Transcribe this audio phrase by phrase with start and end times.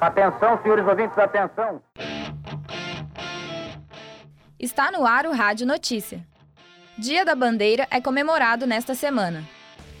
[0.00, 1.80] Atenção, senhores ouvintes, atenção.
[4.58, 6.26] Está no ar o Rádio Notícia.
[6.98, 9.44] Dia da Bandeira é comemorado nesta semana.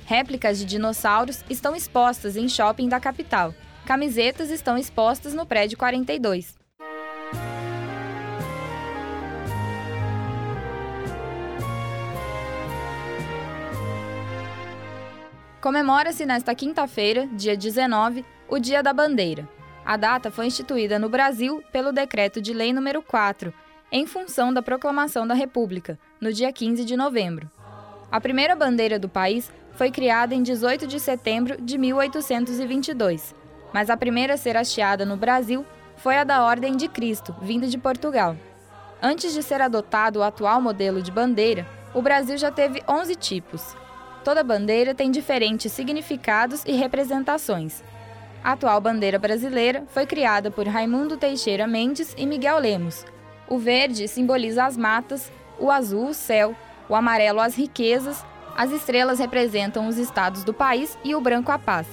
[0.06, 3.54] Réplicas de dinossauros estão expostas em shopping da capital.
[3.84, 6.65] Camisetas estão expostas no prédio 42.
[15.60, 19.48] Comemora-se nesta quinta-feira, dia 19, o Dia da Bandeira.
[19.84, 23.52] A data foi instituída no Brasil pelo Decreto de Lei nº 4,
[23.90, 27.50] em função da proclamação da República, no dia 15 de novembro.
[28.12, 33.34] A primeira bandeira do país foi criada em 18 de setembro de 1822,
[33.72, 35.64] mas a primeira a ser hasteada no Brasil
[35.96, 38.36] foi a da Ordem de Cristo, vinda de Portugal.
[39.02, 43.74] Antes de ser adotado o atual modelo de bandeira, o Brasil já teve 11 tipos.
[44.26, 47.80] Toda bandeira tem diferentes significados e representações,
[48.42, 53.06] a atual bandeira brasileira foi criada por Raimundo Teixeira Mendes e Miguel Lemos.
[53.48, 56.56] O verde simboliza as matas, o azul o céu,
[56.88, 61.58] o amarelo as riquezas, as estrelas representam os estados do país e o branco a
[61.58, 61.86] paz.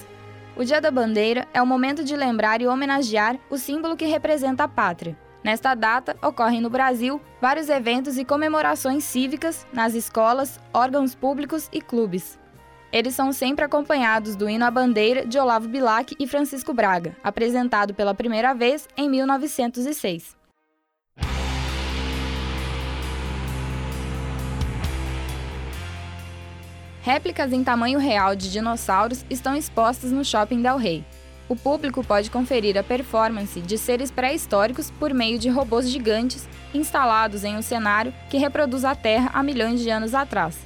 [0.57, 4.63] O Dia da Bandeira é o momento de lembrar e homenagear o símbolo que representa
[4.63, 5.15] a pátria.
[5.43, 11.81] Nesta data, ocorrem no Brasil vários eventos e comemorações cívicas nas escolas, órgãos públicos e
[11.81, 12.39] clubes.
[12.93, 17.93] Eles são sempre acompanhados do hino à bandeira de Olavo Bilac e Francisco Braga, apresentado
[17.93, 20.37] pela primeira vez em 1906.
[27.01, 31.03] Réplicas em tamanho real de dinossauros estão expostas no Shopping Del Rey.
[31.49, 37.43] O público pode conferir a performance de seres pré-históricos por meio de robôs gigantes instalados
[37.43, 40.57] em um cenário que reproduz a Terra há milhões de anos atrás.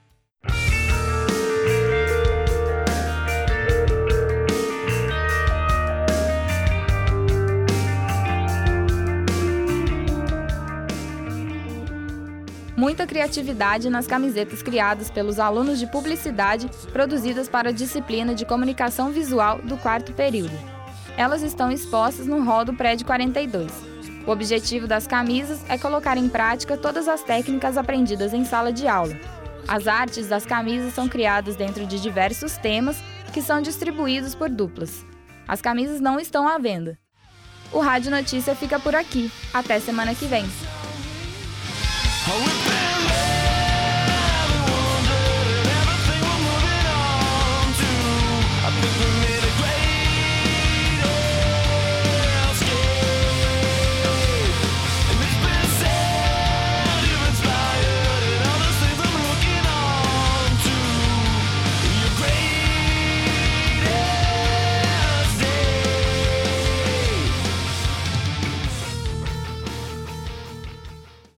[12.80, 19.12] Muita criatividade nas camisetas criadas pelos alunos de publicidade produzidas para a disciplina de comunicação
[19.12, 20.58] visual do quarto período.
[21.18, 23.70] Elas estão expostas no hall do prédio 42.
[24.26, 28.88] O objetivo das camisas é colocar em prática todas as técnicas aprendidas em sala de
[28.88, 29.20] aula.
[29.68, 32.96] As artes das camisas são criadas dentro de diversos temas
[33.34, 35.06] que são distribuídos por duplas.
[35.46, 36.98] As camisas não estão à venda.
[37.74, 39.30] O Rádio Notícia fica por aqui.
[39.54, 40.46] Até semana que vem.